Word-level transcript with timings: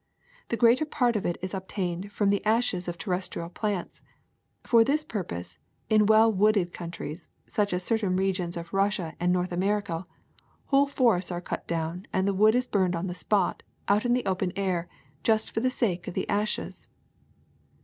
The 0.49 0.57
greater 0.57 0.83
part 0.85 1.15
of 1.15 1.27
it 1.27 1.37
is 1.43 1.53
obtained 1.53 2.11
from 2.11 2.29
the 2.29 2.43
ashes 2.43 2.87
of 2.87 2.97
terrestrial 2.97 3.49
plants. 3.49 4.01
For 4.63 4.83
this 4.83 5.03
purpose 5.03 5.59
in 5.91 6.07
well 6.07 6.31
wooded 6.31 6.73
countries 6.73 7.29
such 7.45 7.71
as 7.71 7.83
certain 7.83 8.15
regions 8.15 8.57
of 8.57 8.73
Russia 8.73 9.13
and 9.19 9.31
North 9.31 9.51
America, 9.51 10.07
whole 10.65 10.87
forests 10.87 11.31
are 11.31 11.39
cut 11.39 11.67
down 11.67 12.07
and 12.11 12.27
the 12.27 12.33
wood 12.33 12.55
is 12.55 12.65
burned 12.65 12.95
on 12.95 13.05
the 13.05 13.13
spot, 13.13 13.61
out 13.87 14.03
in 14.03 14.13
the 14.13 14.25
open 14.25 14.51
air, 14.55 14.89
just 15.21 15.51
for 15.51 15.59
the 15.59 15.69
sake 15.69 16.07
of 16.07 16.15
the 16.15 16.27
ashes.'' 16.27 16.87